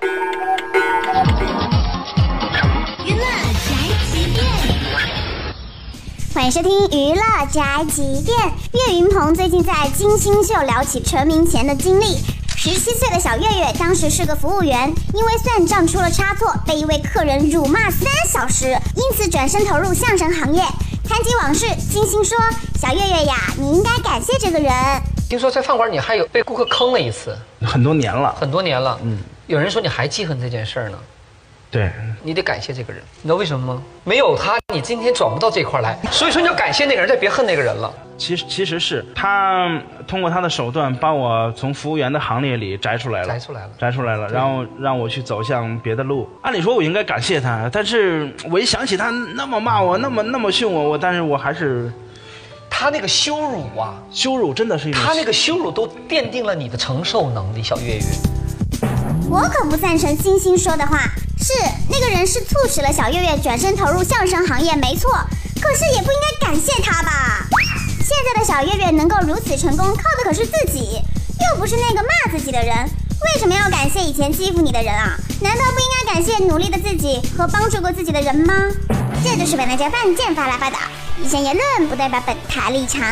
[0.00, 0.06] 娱
[3.14, 3.24] 乐
[3.64, 3.72] 宅
[4.12, 4.44] 急便，
[6.32, 7.22] 欢迎收听娱乐
[7.52, 8.38] 宅急便。
[8.74, 12.16] 岳云鹏最近在《金星秀》聊起成名前的经历。
[12.56, 20.62] 十七岁的小月月当时是个服务员，因为算账出了差错，被一位客人辱骂三小时，因此转身投入相声行业。
[21.08, 22.36] 谈及往事，金星说
[22.80, 24.72] ：“小月月呀，你应该感谢这个人。
[25.28, 28.34] 听说在饭馆你还有被顾客坑了一次，很多年了。
[28.38, 28.98] 很多年了。
[29.02, 29.18] 嗯，
[29.48, 30.98] 有人说你还记恨这件事儿呢，
[31.70, 31.90] 对，
[32.22, 33.02] 你得感谢这个人。
[33.22, 33.82] 你知道为什么吗？
[34.04, 35.98] 没有他，你今天转不到这块儿来。
[36.12, 37.90] 所以说你要感谢那个人，再别恨那个人了。
[38.18, 46.28] 其实其实是他通过他的手段把我从服务员的行列里摘出来了，摘出来了摘出来了，然后让我去走向别的路。
[46.42, 51.90] 按理说我应该感谢他，但是我一想起他那么骂我，那么那么训我，我但是我还是
[52.68, 58.02] 他那个羞辱啊，羞辱，真的是一种他那个羞辱都奠定了你的承受能力，小岳岳。”
[59.30, 61.00] 我可不赞成星星说的话。
[61.40, 61.52] 是
[61.88, 65.12] 那个人是促使了小月月转身投入相声行业，没错。
[65.60, 67.46] 可是也不应该感谢他吧？
[68.00, 71.00] 现在的小月月能够如此成功，靠的可是自己，
[71.50, 72.74] 又不是那个骂自己的人。
[72.76, 75.16] 为什么要感谢以前欺负你的人啊？
[75.40, 78.54] 难道不应该感谢努力的自己和帮助过自己的人吗？
[79.22, 80.76] 这就是本台饭件发来发的，
[81.22, 83.02] 以上言论不代表本台立场。